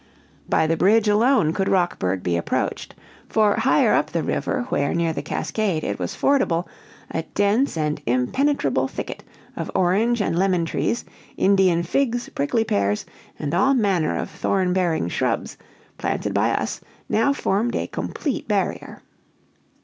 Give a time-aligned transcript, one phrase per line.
[0.49, 2.95] By the bridge alone could Rockburg be approached;
[3.29, 6.67] for higher up the river, where, near the cascade, it was fordable
[7.11, 9.23] a dense and impenetrable thicket
[9.55, 11.05] of orange and lemon trees,
[11.37, 13.05] Indian figs, prickly pears,
[13.37, 15.55] and all manner of thorn bearing shrubs,
[15.99, 19.03] planted by us, now formed a complete barrier.